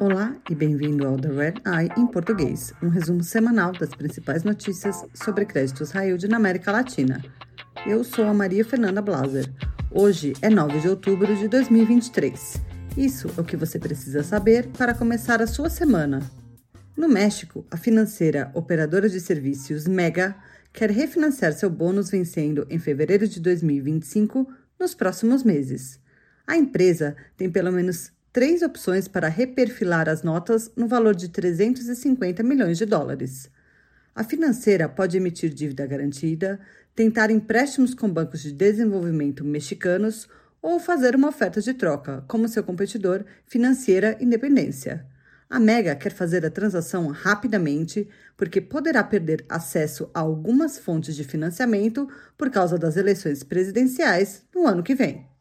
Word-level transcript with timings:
Olá 0.00 0.34
e 0.48 0.54
bem-vindo 0.54 1.06
ao 1.06 1.18
The 1.18 1.28
Red 1.28 1.54
Eye 1.66 1.90
em 1.98 2.06
português, 2.06 2.72
um 2.82 2.88
resumo 2.88 3.22
semanal 3.22 3.72
das 3.72 3.90
principais 3.90 4.42
notícias 4.42 5.04
sobre 5.12 5.44
créditos 5.44 5.92
yield 5.92 6.26
na 6.28 6.38
América 6.38 6.72
Latina. 6.72 7.22
Eu 7.86 8.02
sou 8.02 8.24
a 8.24 8.32
Maria 8.32 8.64
Fernanda 8.64 9.02
Blaser. 9.02 9.52
Hoje 9.90 10.32
é 10.40 10.48
9 10.48 10.80
de 10.80 10.88
outubro 10.88 11.36
de 11.36 11.46
2023. 11.46 12.62
Isso 12.96 13.30
é 13.36 13.40
o 13.40 13.44
que 13.44 13.56
você 13.56 13.78
precisa 13.78 14.22
saber 14.22 14.68
para 14.68 14.94
começar 14.94 15.42
a 15.42 15.46
sua 15.46 15.68
semana. 15.68 16.22
No 16.96 17.08
México, 17.08 17.66
a 17.70 17.76
financeira 17.76 18.50
operadora 18.54 19.10
de 19.10 19.20
serviços 19.20 19.86
Mega 19.86 20.34
quer 20.72 20.90
refinanciar 20.90 21.52
seu 21.52 21.68
bônus 21.68 22.08
vencendo 22.08 22.66
em 22.70 22.78
fevereiro 22.78 23.28
de 23.28 23.40
2025 23.40 24.48
nos 24.80 24.94
próximos 24.94 25.42
meses. 25.42 26.02
A 26.46 26.56
empresa 26.56 27.16
tem 27.36 27.50
pelo 27.50 27.72
menos 27.72 28.12
três 28.32 28.62
opções 28.62 29.08
para 29.08 29.28
reperfilar 29.28 30.08
as 30.08 30.22
notas 30.22 30.70
no 30.76 30.86
valor 30.86 31.14
de 31.14 31.28
350 31.28 32.42
milhões 32.42 32.76
de 32.76 32.84
dólares. 32.84 33.50
A 34.14 34.22
financeira 34.22 34.88
pode 34.88 35.16
emitir 35.16 35.50
dívida 35.50 35.86
garantida, 35.86 36.60
tentar 36.94 37.30
empréstimos 37.30 37.94
com 37.94 38.08
bancos 38.08 38.42
de 38.42 38.52
desenvolvimento 38.52 39.44
mexicanos 39.44 40.28
ou 40.60 40.78
fazer 40.78 41.16
uma 41.16 41.28
oferta 41.28 41.60
de 41.60 41.74
troca, 41.74 42.24
como 42.28 42.48
seu 42.48 42.62
competidor 42.62 43.24
Financeira 43.46 44.16
Independência. 44.20 45.06
A 45.48 45.60
Mega 45.60 45.94
quer 45.94 46.12
fazer 46.12 46.44
a 46.44 46.50
transação 46.50 47.08
rapidamente 47.08 48.08
porque 48.36 48.60
poderá 48.60 49.02
perder 49.04 49.44
acesso 49.48 50.10
a 50.12 50.20
algumas 50.20 50.78
fontes 50.78 51.14
de 51.16 51.24
financiamento 51.24 52.08
por 52.36 52.50
causa 52.50 52.78
das 52.78 52.96
eleições 52.96 53.42
presidenciais 53.42 54.42
no 54.54 54.66
ano 54.66 54.82
que 54.82 54.94
vem. 54.94 55.33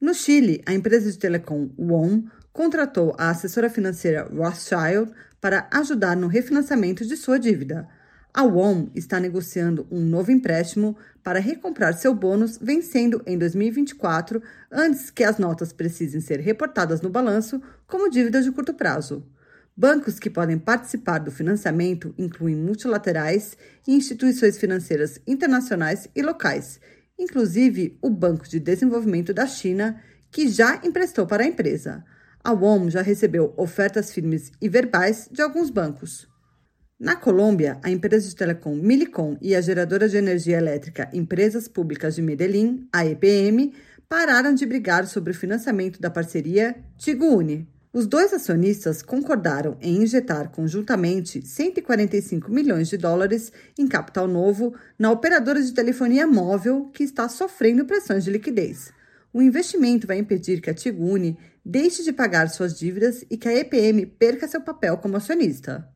No 0.00 0.14
Chile, 0.14 0.62
a 0.64 0.72
empresa 0.72 1.12
de 1.12 1.18
telecom 1.18 1.68
WOM 1.76 2.24
contratou 2.54 3.14
a 3.18 3.28
assessora 3.28 3.68
financeira 3.68 4.26
Rothschild 4.34 5.12
para 5.38 5.68
ajudar 5.70 6.16
no 6.16 6.26
refinanciamento 6.26 7.04
de 7.04 7.18
sua 7.18 7.38
dívida. 7.38 7.86
A 8.32 8.42
WOM 8.42 8.88
está 8.94 9.20
negociando 9.20 9.86
um 9.90 10.00
novo 10.00 10.32
empréstimo 10.32 10.96
para 11.22 11.38
recomprar 11.38 11.92
seu 11.92 12.14
bônus 12.14 12.56
vencendo 12.56 13.22
em 13.26 13.36
2024, 13.36 14.42
antes 14.72 15.10
que 15.10 15.22
as 15.22 15.36
notas 15.36 15.70
precisem 15.70 16.20
ser 16.22 16.40
reportadas 16.40 17.02
no 17.02 17.10
balanço 17.10 17.60
como 17.86 18.08
dívidas 18.08 18.46
de 18.46 18.52
curto 18.52 18.72
prazo. 18.72 19.22
Bancos 19.76 20.18
que 20.18 20.30
podem 20.30 20.58
participar 20.58 21.18
do 21.18 21.30
financiamento 21.30 22.14
incluem 22.16 22.56
multilaterais 22.56 23.54
e 23.86 23.94
instituições 23.94 24.56
financeiras 24.56 25.20
internacionais 25.26 26.08
e 26.16 26.22
locais, 26.22 26.80
inclusive 27.20 27.98
o 28.00 28.08
Banco 28.08 28.48
de 28.48 28.58
Desenvolvimento 28.58 29.34
da 29.34 29.46
China, 29.46 30.02
que 30.30 30.48
já 30.48 30.80
emprestou 30.82 31.26
para 31.26 31.44
a 31.44 31.46
empresa. 31.46 32.02
A 32.42 32.52
WOM 32.52 32.88
já 32.88 33.02
recebeu 33.02 33.52
ofertas 33.56 34.12
firmes 34.12 34.50
e 34.60 34.68
verbais 34.68 35.28
de 35.30 35.42
alguns 35.42 35.68
bancos. 35.68 36.26
Na 36.98 37.16
Colômbia, 37.16 37.78
a 37.82 37.90
empresa 37.90 38.28
de 38.28 38.34
telecom 38.34 38.74
Milicom 38.74 39.36
e 39.40 39.54
a 39.54 39.60
geradora 39.60 40.08
de 40.08 40.16
energia 40.16 40.56
elétrica 40.56 41.10
Empresas 41.12 41.68
Públicas 41.68 42.14
de 42.14 42.22
Medellín, 42.22 42.88
a 42.92 43.06
EPM, 43.06 43.72
pararam 44.08 44.54
de 44.54 44.66
brigar 44.66 45.06
sobre 45.06 45.32
o 45.32 45.34
financiamento 45.34 46.00
da 46.00 46.10
parceria 46.10 46.76
Tigo-Uni. 46.96 47.68
Os 47.92 48.06
dois 48.06 48.32
acionistas 48.32 49.02
concordaram 49.02 49.76
em 49.80 50.02
injetar 50.02 50.50
conjuntamente 50.50 51.44
145 51.44 52.48
milhões 52.48 52.88
de 52.88 52.96
dólares 52.96 53.52
em 53.76 53.88
capital 53.88 54.28
novo 54.28 54.72
na 54.96 55.10
operadora 55.10 55.60
de 55.60 55.74
telefonia 55.74 56.24
móvel 56.24 56.88
que 56.94 57.02
está 57.02 57.28
sofrendo 57.28 57.84
pressões 57.84 58.22
de 58.22 58.30
liquidez. 58.30 58.92
O 59.32 59.42
investimento 59.42 60.06
vai 60.06 60.18
impedir 60.18 60.60
que 60.60 60.70
a 60.70 60.74
Tigune 60.74 61.36
deixe 61.64 62.04
de 62.04 62.12
pagar 62.12 62.48
suas 62.48 62.78
dívidas 62.78 63.24
e 63.28 63.36
que 63.36 63.48
a 63.48 63.56
EPM 63.58 64.06
perca 64.06 64.46
seu 64.46 64.60
papel 64.60 64.96
como 64.98 65.16
acionista. 65.16 65.88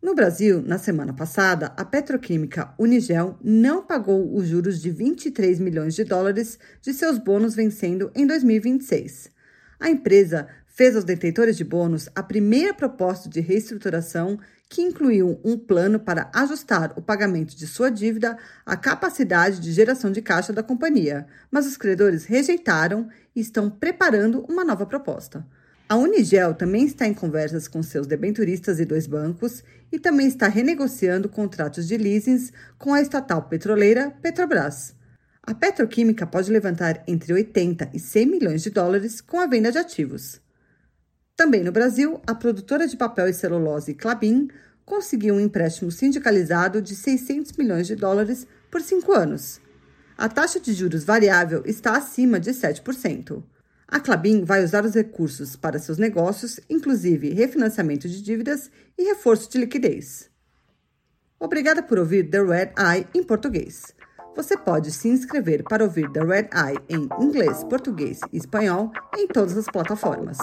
No 0.00 0.14
Brasil, 0.14 0.62
na 0.62 0.78
semana 0.78 1.12
passada, 1.12 1.74
a 1.76 1.84
petroquímica 1.84 2.72
Unigel 2.78 3.38
não 3.44 3.84
pagou 3.84 4.34
os 4.34 4.48
juros 4.48 4.80
de 4.80 4.90
23 4.90 5.60
milhões 5.60 5.94
de 5.94 6.04
dólares 6.04 6.58
de 6.80 6.94
seus 6.94 7.18
bônus 7.18 7.54
vencendo 7.54 8.10
em 8.14 8.26
2026. 8.26 9.30
A 9.78 9.88
empresa 9.88 10.46
fez 10.80 10.96
aos 10.96 11.04
detentores 11.04 11.58
de 11.58 11.62
bônus 11.62 12.08
a 12.14 12.22
primeira 12.22 12.72
proposta 12.72 13.28
de 13.28 13.38
reestruturação 13.38 14.38
que 14.66 14.80
incluiu 14.80 15.38
um 15.44 15.58
plano 15.58 16.00
para 16.00 16.30
ajustar 16.34 16.94
o 16.96 17.02
pagamento 17.02 17.54
de 17.54 17.66
sua 17.66 17.90
dívida 17.90 18.38
à 18.64 18.78
capacidade 18.78 19.60
de 19.60 19.72
geração 19.72 20.10
de 20.10 20.22
caixa 20.22 20.54
da 20.54 20.62
companhia, 20.62 21.26
mas 21.50 21.66
os 21.66 21.76
credores 21.76 22.24
rejeitaram 22.24 23.10
e 23.36 23.40
estão 23.40 23.68
preparando 23.68 24.40
uma 24.48 24.64
nova 24.64 24.86
proposta. 24.86 25.46
A 25.86 25.96
Unigel 25.96 26.54
também 26.54 26.86
está 26.86 27.06
em 27.06 27.12
conversas 27.12 27.68
com 27.68 27.82
seus 27.82 28.06
debenturistas 28.06 28.80
e 28.80 28.86
dois 28.86 29.06
bancos 29.06 29.62
e 29.92 29.98
também 29.98 30.28
está 30.28 30.48
renegociando 30.48 31.28
contratos 31.28 31.86
de 31.86 31.98
leasings 31.98 32.54
com 32.78 32.94
a 32.94 33.02
estatal 33.02 33.42
petroleira 33.42 34.16
Petrobras. 34.22 34.94
A 35.42 35.52
petroquímica 35.52 36.26
pode 36.26 36.50
levantar 36.50 37.04
entre 37.06 37.34
80 37.34 37.90
e 37.92 37.98
100 37.98 38.26
milhões 38.26 38.62
de 38.62 38.70
dólares 38.70 39.20
com 39.20 39.38
a 39.38 39.46
venda 39.46 39.70
de 39.70 39.76
ativos. 39.76 40.40
Também 41.40 41.64
no 41.64 41.72
Brasil, 41.72 42.20
a 42.26 42.34
produtora 42.34 42.86
de 42.86 42.98
papel 42.98 43.26
e 43.26 43.32
celulose 43.32 43.94
Clabin 43.94 44.50
conseguiu 44.84 45.36
um 45.36 45.40
empréstimo 45.40 45.90
sindicalizado 45.90 46.82
de 46.82 46.94
600 46.94 47.52
milhões 47.52 47.86
de 47.86 47.96
dólares 47.96 48.46
por 48.70 48.82
cinco 48.82 49.14
anos. 49.14 49.58
A 50.18 50.28
taxa 50.28 50.60
de 50.60 50.74
juros 50.74 51.02
variável 51.02 51.62
está 51.64 51.96
acima 51.96 52.38
de 52.38 52.50
7%. 52.50 53.42
A 53.88 53.98
Clabin 53.98 54.44
vai 54.44 54.62
usar 54.62 54.84
os 54.84 54.92
recursos 54.92 55.56
para 55.56 55.78
seus 55.78 55.96
negócios, 55.96 56.60
inclusive 56.68 57.32
refinanciamento 57.32 58.06
de 58.06 58.20
dívidas 58.20 58.70
e 58.98 59.04
reforço 59.04 59.50
de 59.50 59.56
liquidez. 59.56 60.28
Obrigada 61.38 61.82
por 61.82 61.98
ouvir 61.98 62.28
The 62.28 62.42
Red 62.42 62.72
Eye 62.76 63.06
em 63.14 63.22
português. 63.22 63.94
Você 64.36 64.56
pode 64.56 64.92
se 64.92 65.08
inscrever 65.08 65.64
para 65.64 65.82
ouvir 65.84 66.10
The 66.12 66.20
Red 66.20 66.48
Eye 66.54 66.78
em 66.88 67.08
inglês, 67.22 67.62
português 67.64 68.20
e 68.32 68.38
espanhol 68.38 68.92
em 69.16 69.26
todas 69.26 69.56
as 69.56 69.66
plataformas. 69.66 70.38